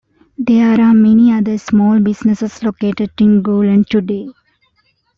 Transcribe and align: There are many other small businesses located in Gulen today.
There 0.39 0.81
are 0.81 0.95
many 0.95 1.31
other 1.31 1.59
small 1.59 1.99
businesses 1.99 2.63
located 2.63 3.11
in 3.19 3.43
Gulen 3.43 3.85
today. 3.87 4.29